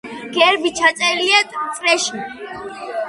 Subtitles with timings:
[0.37, 1.41] გერბი ჩაწერილია
[1.77, 2.25] წრეში.